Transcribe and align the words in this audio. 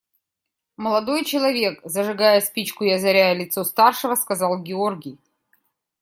Молодой 0.77 1.23
человек,– 1.23 1.79
зажигая 1.83 2.41
спичку 2.41 2.83
и 2.85 2.89
озаряя 2.91 3.35
лицо 3.35 3.63
старшего, 3.63 4.15
сказал 4.15 4.57
Георгий. 4.59 5.19